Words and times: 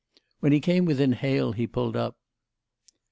When 0.39 0.51
he 0.51 0.59
came 0.61 0.85
within 0.85 1.11
hail 1.11 1.51
he 1.51 1.67
pulled 1.67 1.95
up. 1.95 2.17